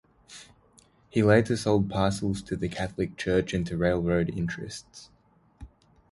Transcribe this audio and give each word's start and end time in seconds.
He 1.09 1.21
later 1.21 1.55
sold 1.55 1.87
parcels 1.91 2.41
to 2.41 2.55
the 2.55 2.67
Catholic 2.67 3.17
church 3.17 3.53
and 3.53 3.67
to 3.67 3.77
railroad 3.77 4.31
interests. 4.35 5.11